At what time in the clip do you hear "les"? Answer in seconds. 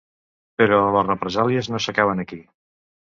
0.95-1.05